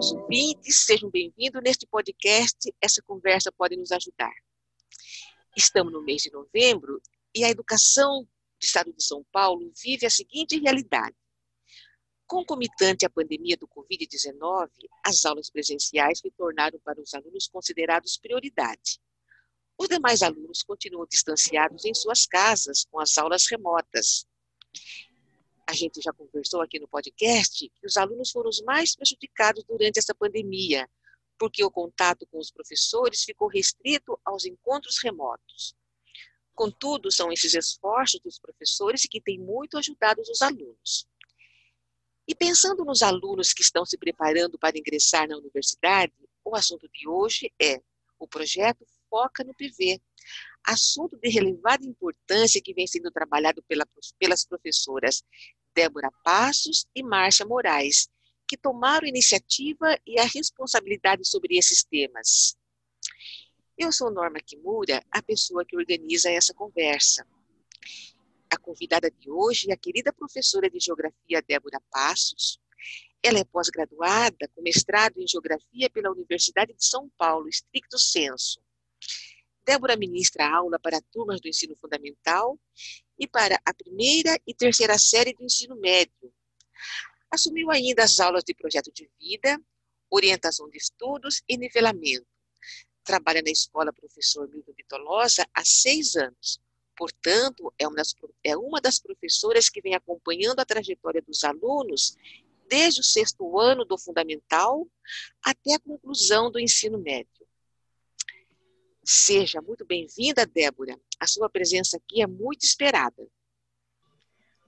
[0.00, 2.56] caros ouvintes, sejam bem-vindos neste podcast.
[2.80, 4.32] Essa conversa pode nos ajudar.
[5.54, 7.02] Estamos no mês de novembro
[7.34, 8.28] e a educação do
[8.62, 11.14] estado de São Paulo vive a seguinte realidade.
[12.26, 14.70] Concomitante à pandemia do Covid-19,
[15.04, 18.98] as aulas presenciais se tornaram para os alunos considerados prioridade.
[19.76, 24.26] Os demais alunos continuam distanciados em suas casas, com as aulas remotas.
[25.70, 30.00] A gente já conversou aqui no podcast que os alunos foram os mais prejudicados durante
[30.00, 30.90] essa pandemia,
[31.38, 35.76] porque o contato com os professores ficou restrito aos encontros remotos.
[36.56, 41.06] Contudo, são esses esforços dos professores que têm muito ajudado os alunos.
[42.26, 46.12] E pensando nos alunos que estão se preparando para ingressar na universidade,
[46.44, 47.80] o assunto de hoje é
[48.18, 50.00] o projeto Foca no PV,
[50.64, 53.86] assunto de relevada importância que vem sendo trabalhado pela,
[54.18, 55.22] pelas professoras
[55.74, 58.08] Débora Passos e Márcia Moraes,
[58.46, 62.56] que tomaram iniciativa e a responsabilidade sobre esses temas.
[63.78, 67.26] Eu sou Norma Kimura, a pessoa que organiza essa conversa.
[68.50, 72.60] A convidada de hoje é a querida professora de Geografia Débora Passos.
[73.22, 78.60] Ela é pós-graduada com mestrado em Geografia pela Universidade de São Paulo, estricto senso.
[79.64, 82.58] Débora ministra aula para turmas do ensino fundamental
[83.18, 86.32] e para a primeira e terceira série do ensino médio.
[87.30, 89.60] Assumiu ainda as aulas de projeto de vida,
[90.10, 92.26] orientação de estudos e nivelamento
[93.10, 96.60] trabalha na escola professor Milton de Tolosa há seis anos.
[96.96, 102.14] Portanto, é uma, das, é uma das professoras que vem acompanhando a trajetória dos alunos
[102.68, 104.86] desde o sexto ano do fundamental
[105.42, 107.39] até a conclusão do ensino médio.
[109.02, 110.98] Seja muito bem-vinda, Débora.
[111.18, 113.26] A sua presença aqui é muito esperada.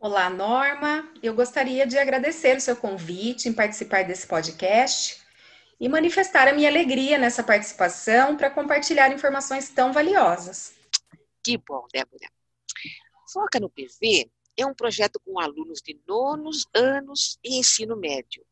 [0.00, 1.12] Olá, Norma.
[1.22, 5.22] Eu gostaria de agradecer o seu convite em participar desse podcast
[5.78, 10.74] e manifestar a minha alegria nessa participação para compartilhar informações tão valiosas.
[11.42, 12.30] Que bom, Débora.
[13.32, 18.44] Foca no PV é um projeto com alunos de nonos anos e ensino médio,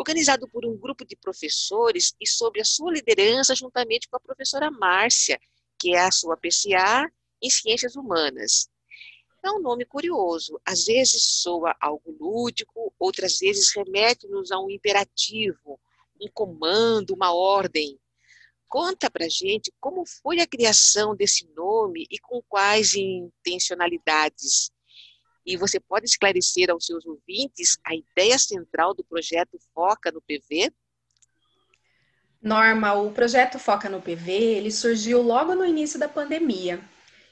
[0.00, 4.70] organizado por um grupo de professores e sob a sua liderança juntamente com a professora
[4.70, 5.38] Márcia,
[5.78, 7.06] que é a sua PCA
[7.42, 8.70] em Ciências Humanas.
[9.44, 15.78] É um nome curioso, às vezes soa algo lúdico, outras vezes remete-nos a um imperativo,
[16.20, 17.98] um comando, uma ordem.
[18.68, 24.70] Conta pra gente como foi a criação desse nome e com quais intencionalidades.
[25.50, 30.72] E você pode esclarecer aos seus ouvintes a ideia central do projeto Foca no PV?
[32.40, 36.80] Norma, o projeto Foca no PV, ele surgiu logo no início da pandemia,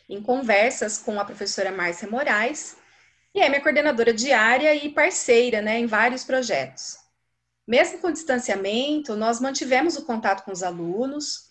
[0.09, 2.77] em conversas com a professora Márcia Moraes,
[3.33, 6.97] e é minha coordenadora diária e parceira né, em vários projetos.
[7.65, 11.48] Mesmo com distanciamento, nós mantivemos o contato com os alunos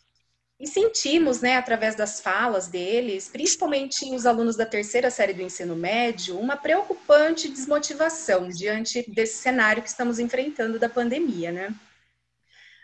[0.59, 5.75] e sentimos, né, através das falas deles, principalmente os alunos da terceira série do ensino
[5.75, 11.75] médio, uma preocupante desmotivação diante desse cenário que estamos enfrentando da pandemia, né?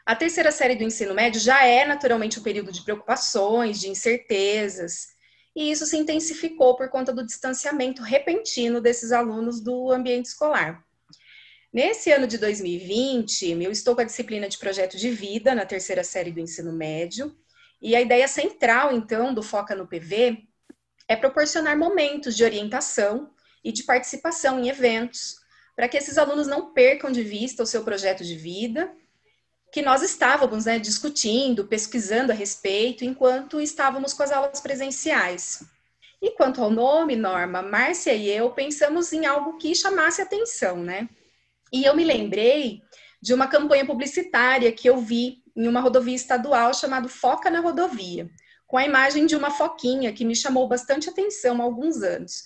[0.06, 5.08] A terceira série do ensino médio já é naturalmente um período de preocupações, de incertezas,
[5.56, 10.84] e isso se intensificou por conta do distanciamento repentino desses alunos do ambiente escolar.
[11.72, 16.04] Nesse ano de 2020, eu estou com a disciplina de projeto de vida na terceira
[16.04, 17.36] série do ensino médio,
[17.84, 20.48] e a ideia central, então, do Foca no PV
[21.06, 23.30] é proporcionar momentos de orientação
[23.62, 25.36] e de participação em eventos,
[25.76, 28.90] para que esses alunos não percam de vista o seu projeto de vida,
[29.70, 35.62] que nós estávamos né, discutindo, pesquisando a respeito, enquanto estávamos com as aulas presenciais.
[36.22, 41.10] E quanto ao nome, Norma, Márcia e eu pensamos em algo que chamasse atenção, né?
[41.72, 42.82] E eu me lembrei
[43.22, 48.30] de uma campanha publicitária que eu vi em uma rodovia estadual chamada Foca na Rodovia,
[48.68, 52.44] com a imagem de uma foquinha que me chamou bastante atenção há alguns anos.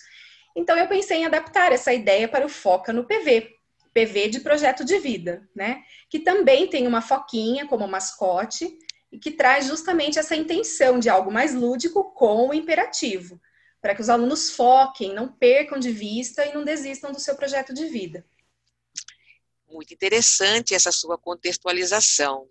[0.54, 3.58] Então eu pensei em adaptar essa ideia para o Foca no PV,
[3.94, 5.82] PV de projeto de vida, né?
[6.10, 8.78] Que também tem uma foquinha como mascote
[9.10, 13.40] e que traz justamente essa intenção de algo mais lúdico com o imperativo,
[13.80, 17.72] para que os alunos foquem, não percam de vista e não desistam do seu projeto
[17.72, 18.24] de vida.
[19.70, 22.48] Muito interessante essa sua contextualização.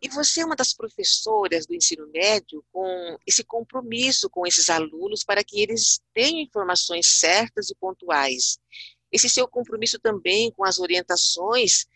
[0.00, 5.24] E você é uma das professoras do ensino médio com esse compromisso com esses alunos
[5.24, 8.58] para que eles tenham informações certas e pontuais.
[9.10, 11.86] Esse seu compromisso também com as orientações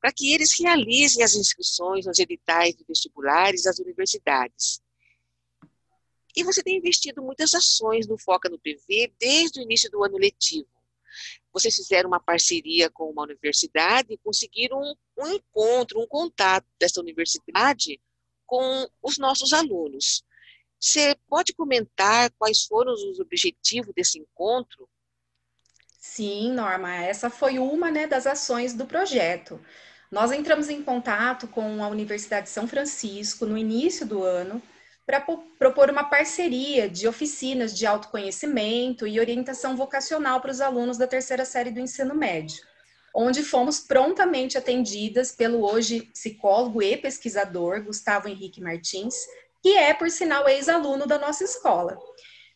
[0.00, 4.82] para que eles realizem as inscrições nos editais de vestibulares das universidades.
[6.34, 10.18] E você tem investido muitas ações no Foca no PV desde o início do ano
[10.18, 10.66] letivo.
[11.52, 18.00] Vocês fizeram uma parceria com uma universidade e conseguiram um, encontro, um contato dessa universidade
[18.46, 20.22] com os nossos alunos.
[20.78, 24.88] Você pode comentar quais foram os objetivos desse encontro?
[25.98, 29.60] Sim, Norma, essa foi uma né, das ações do projeto.
[30.10, 34.60] Nós entramos em contato com a Universidade de São Francisco no início do ano
[35.06, 35.20] para
[35.58, 41.44] propor uma parceria de oficinas de autoconhecimento e orientação vocacional para os alunos da terceira
[41.44, 42.62] série do ensino médio,
[43.14, 49.14] onde fomos prontamente atendidas pelo hoje psicólogo e pesquisador Gustavo Henrique Martins,
[49.62, 51.98] que é, por sinal, ex-aluno da nossa escola.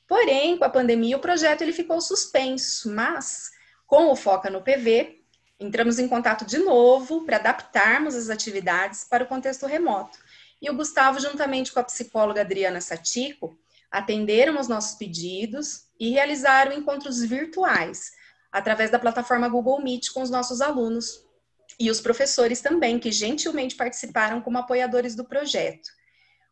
[0.09, 3.51] Porém, com a pandemia, o projeto ele ficou suspenso, mas
[3.87, 5.21] com o Foca no PV,
[5.59, 10.19] entramos em contato de novo para adaptarmos as atividades para o contexto remoto.
[10.61, 13.59] E o Gustavo, juntamente com a psicóloga Adriana Satico,
[13.91, 18.13] atenderam os nossos pedidos e realizaram encontros virtuais
[18.57, 21.23] através da plataforma Google Meet com os nossos alunos
[21.79, 25.91] e os professores também, que gentilmente participaram como apoiadores do projeto.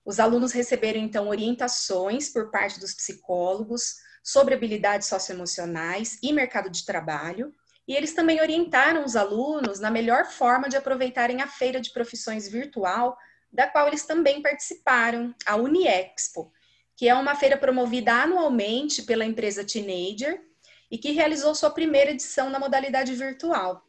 [0.05, 6.85] Os alunos receberam então orientações por parte dos psicólogos sobre habilidades socioemocionais e mercado de
[6.85, 7.55] trabalho,
[7.89, 12.47] e eles também orientaram os alunos na melhor forma de aproveitarem a feira de profissões
[12.47, 13.17] virtual,
[13.51, 16.53] da qual eles também participaram, a Uniexpo,
[16.99, 20.39] que é uma feira promovida anualmente pela empresa Teenager
[20.95, 23.85] e que realizou sua primeira edição na modalidade virtual.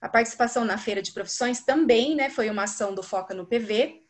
[0.00, 4.02] A participação na feira de profissões também né, foi uma ação do Foca no PV,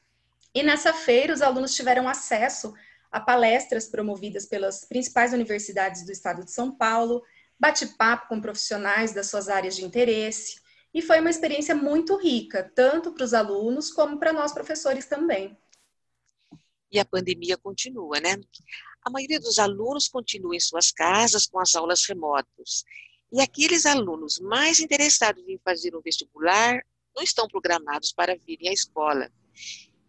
[0.55, 2.73] e nessa feira, os alunos tiveram acesso
[3.11, 7.25] a palestras promovidas pelas principais universidades do estado de São Paulo,
[7.59, 10.61] bate-papo com profissionais das suas áreas de interesse,
[10.95, 15.59] e foi uma experiência muito rica, tanto para os alunos como para nós professores também.
[16.89, 18.37] E a pandemia continua, né?
[19.05, 22.85] A maioria dos alunos continua em suas casas com as aulas remotas.
[23.33, 26.83] E aqueles alunos mais interessados em fazer um vestibular
[27.15, 29.31] não estão programados para virem à escola.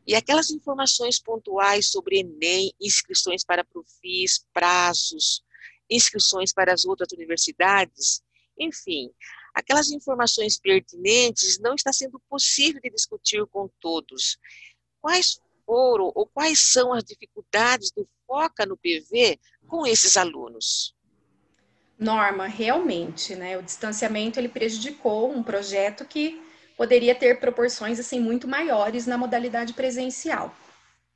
[0.08, 5.44] E aquelas informações pontuais sobre Enem, inscrições para Profis, prazos,
[5.90, 8.24] inscrições para as outras universidades,
[8.58, 9.10] enfim,
[9.54, 14.38] aquelas informações pertinentes não está sendo possível de discutir com todos.
[15.02, 20.96] Quais foram ou quais são as dificuldades do Foca no PV com esses alunos?
[21.98, 23.58] Norma, realmente, né?
[23.58, 26.40] O distanciamento ele prejudicou um projeto que
[26.78, 30.56] poderia ter proporções assim muito maiores na modalidade presencial.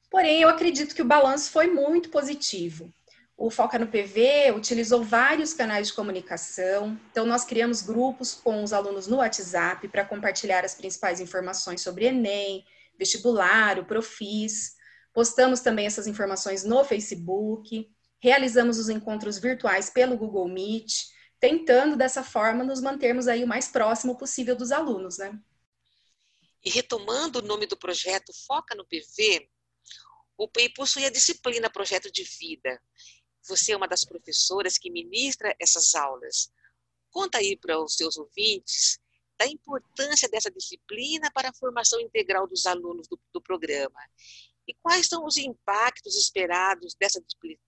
[0.09, 2.91] Porém, eu acredito que o balanço foi muito positivo.
[3.37, 8.73] O Foca no PV utilizou vários canais de comunicação, então nós criamos grupos com os
[8.73, 12.65] alunos no WhatsApp para compartilhar as principais informações sobre Enem,
[12.97, 14.81] vestibular, o Profis.
[15.13, 17.89] Postamos também essas informações no Facebook,
[18.19, 21.05] realizamos os encontros virtuais pelo Google Meet,
[21.39, 25.39] tentando dessa forma nos mantermos aí o mais próximo possível dos alunos, né?
[26.65, 29.49] E retomando o nome do projeto Foca no PV,
[30.37, 32.81] o PEI possui a disciplina Projeto de Vida.
[33.47, 36.51] Você é uma das professoras que ministra essas aulas.
[37.11, 38.99] Conta aí para os seus ouvintes
[39.37, 43.99] da importância dessa disciplina para a formação integral dos alunos do, do programa.
[44.67, 47.21] E quais são os impactos esperados dessa,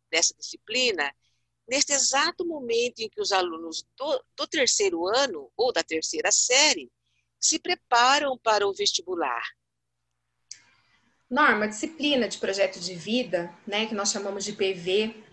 [0.09, 1.13] dessa disciplina
[1.67, 6.91] neste exato momento em que os alunos do, do terceiro ano ou da terceira série
[7.39, 9.43] se preparam para o vestibular?
[11.29, 15.23] Norma, disciplina de projeto de vida, né, que nós chamamos de PV,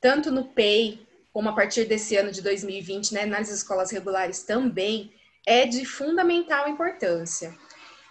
[0.00, 5.12] tanto no PEI como a partir desse ano de 2020, né, nas escolas regulares também,
[5.46, 7.56] é de fundamental importância.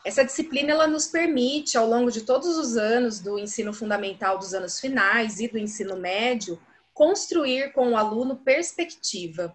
[0.05, 4.53] Essa disciplina ela nos permite, ao longo de todos os anos do ensino fundamental dos
[4.53, 6.59] anos finais e do ensino médio,
[6.93, 9.53] construir com o aluno perspectiva,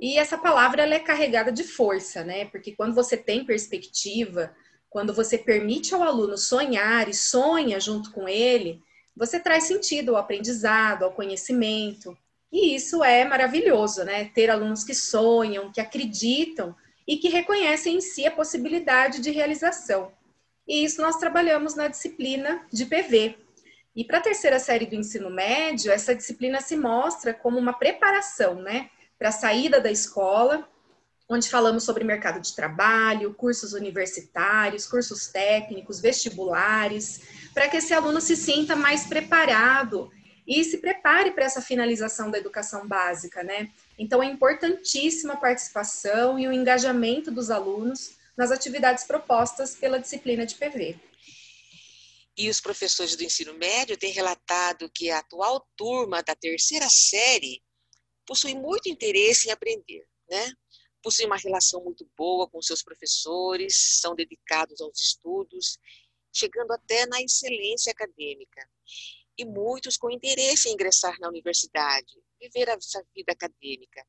[0.00, 2.46] e essa palavra ela é carregada de força, né?
[2.46, 4.50] Porque quando você tem perspectiva,
[4.88, 8.82] quando você permite ao aluno sonhar e sonha junto com ele,
[9.14, 12.16] você traz sentido ao aprendizado, ao conhecimento.
[12.50, 14.24] E isso é maravilhoso, né?
[14.34, 16.74] Ter alunos que sonham, que acreditam
[17.10, 20.12] e que reconhecem em si a possibilidade de realização.
[20.64, 23.36] E isso nós trabalhamos na disciplina de PV.
[23.96, 28.62] E para a terceira série do ensino médio, essa disciplina se mostra como uma preparação,
[28.62, 28.90] né?
[29.18, 30.68] para a saída da escola,
[31.28, 38.20] onde falamos sobre mercado de trabalho, cursos universitários, cursos técnicos, vestibulares, para que esse aluno
[38.20, 40.12] se sinta mais preparado
[40.50, 43.72] e se prepare para essa finalização da educação básica, né?
[43.96, 50.44] Então é importantíssima a participação e o engajamento dos alunos nas atividades propostas pela disciplina
[50.44, 50.98] de PV.
[52.36, 57.62] E os professores do ensino médio têm relatado que a atual turma da terceira série
[58.26, 60.52] possui muito interesse em aprender, né?
[61.00, 65.78] possuem uma relação muito boa com seus professores, são dedicados aos estudos,
[66.32, 68.68] chegando até na excelência acadêmica.
[69.40, 74.06] E muitos com interesse em ingressar na universidade, viver essa vida acadêmica.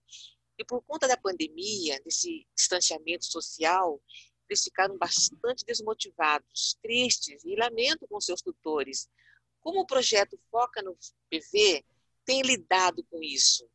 [0.60, 4.02] E por conta da pandemia, desse distanciamento social,
[4.50, 9.08] eles ficaram bastante desmotivados, tristes e lamentam com seus tutores.
[9.62, 10.98] Como o projeto Foca no
[11.30, 11.86] PV
[12.26, 13.66] tem lidado com isso?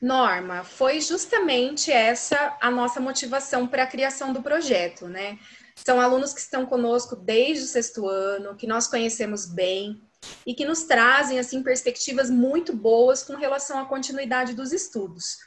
[0.00, 5.40] Norma, foi justamente essa a nossa motivação para a criação do projeto, né?
[5.74, 10.07] São alunos que estão conosco desde o sexto ano, que nós conhecemos bem
[10.46, 15.38] e que nos trazem assim perspectivas muito boas com relação à continuidade dos estudos.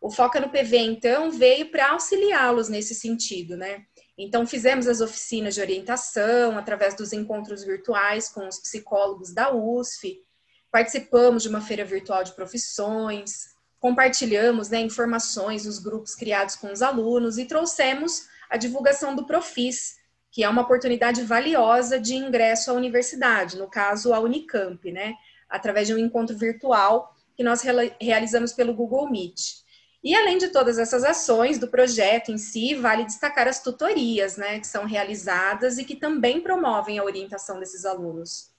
[0.00, 3.84] O Foca no PV, então, veio para auxiliá-los nesse sentido, né?
[4.18, 10.22] Então, fizemos as oficinas de orientação através dos encontros virtuais com os psicólogos da USF,
[10.70, 16.82] participamos de uma feira virtual de profissões, compartilhamos né, informações nos grupos criados com os
[16.82, 19.96] alunos e trouxemos a divulgação do Profis,
[20.36, 25.14] que é uma oportunidade valiosa de ingresso à universidade, no caso a Unicamp, né,
[25.48, 27.62] através de um encontro virtual que nós
[27.98, 29.62] realizamos pelo Google Meet.
[30.04, 34.60] E além de todas essas ações do projeto em si, vale destacar as tutorias, né,
[34.60, 38.50] que são realizadas e que também promovem a orientação desses alunos.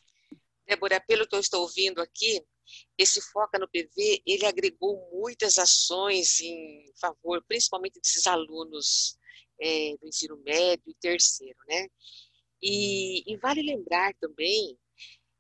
[0.65, 2.43] Débora, pelo que eu estou ouvindo aqui,
[2.97, 9.15] esse Foca no PV, ele agregou muitas ações em favor, principalmente desses alunos
[9.59, 11.87] é, do ensino médio e terceiro, né?
[12.61, 14.77] E, e vale lembrar também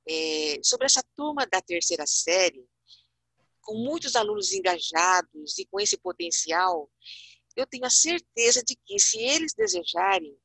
[0.07, 2.65] é, sobre essa turma da terceira série,
[3.61, 6.89] com muitos alunos engajados e com esse potencial,
[7.55, 10.37] eu tenho a certeza de que, se eles desejarem,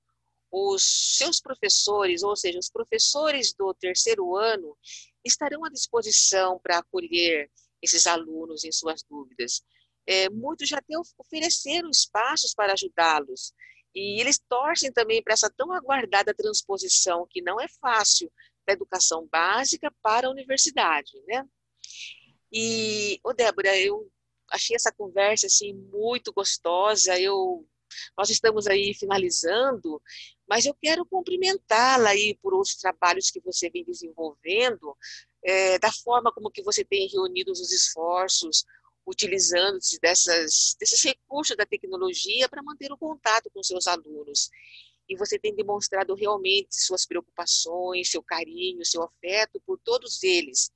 [0.50, 4.76] os seus professores, ou seja, os professores do terceiro ano,
[5.24, 7.50] estarão à disposição para acolher
[7.80, 9.62] esses alunos em suas dúvidas.
[10.06, 13.52] É, muitos já até ofereceram espaços para ajudá-los.
[13.94, 18.30] E eles torcem também para essa tão aguardada transposição, que não é fácil,
[18.66, 21.44] da educação básica para a universidade, né?
[22.52, 24.10] E, ô Débora, eu
[24.50, 27.18] achei essa conversa assim muito gostosa.
[27.18, 27.66] Eu
[28.16, 30.00] nós estamos aí finalizando,
[30.48, 34.96] mas eu quero cumprimentá-la aí por outros trabalhos que você vem desenvolvendo,
[35.44, 38.64] é, da forma como que você tem reunido os esforços,
[39.06, 44.48] utilizando-se dessas, desses recursos da tecnologia para manter o contato com seus alunos.
[45.08, 50.70] E você tem demonstrado realmente suas preocupações, seu carinho, seu afeto por todos eles.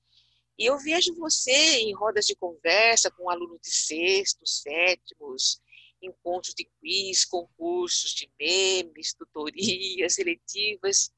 [0.58, 5.60] E eu vejo você em rodas de conversa com alunos de sextos, sétimos,
[6.02, 11.10] encontros de quiz, concursos de memes, tutorias seletivas,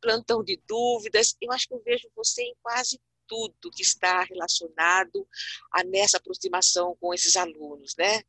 [0.00, 1.36] plantão de dúvidas.
[1.40, 5.26] Eu acho que eu vejo você em quase tudo que está relacionado
[5.72, 8.22] a nessa aproximação com esses alunos, né?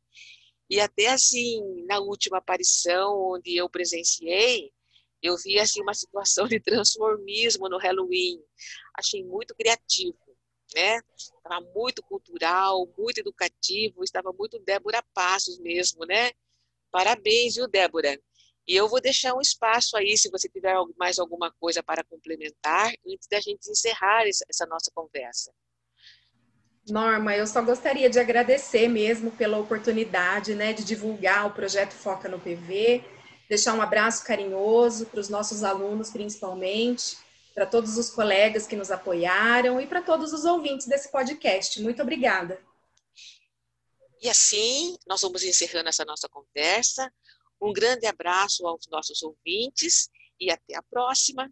[0.70, 4.72] E até assim, na última aparição onde eu presenciei,
[5.22, 8.40] eu vi assim uma situação de transformismo no Halloween.
[8.94, 10.18] Achei muito criativo
[10.74, 11.00] né?
[11.16, 16.32] Estava muito cultural, muito educativo, estava muito Débora Passos mesmo, né?
[16.90, 18.18] Parabéns, viu, Débora?
[18.68, 22.92] E eu vou deixar um espaço aí, se você tiver mais alguma coisa para complementar,
[23.06, 25.50] antes da gente encerrar essa nossa conversa.
[26.86, 32.28] Norma, eu só gostaria de agradecer mesmo pela oportunidade né, de divulgar o projeto Foca
[32.28, 33.02] no PV,
[33.48, 37.16] deixar um abraço carinhoso para os nossos alunos, principalmente,
[37.54, 41.80] para todos os colegas que nos apoiaram e para todos os ouvintes desse podcast.
[41.80, 42.60] Muito obrigada.
[44.20, 47.10] E assim, nós vamos encerrando essa nossa conversa.
[47.60, 50.08] Um grande abraço aos nossos ouvintes
[50.40, 51.50] e até a próxima.